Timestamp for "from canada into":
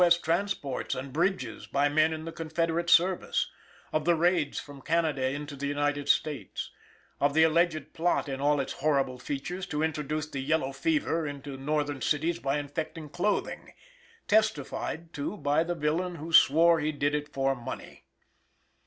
4.59-5.55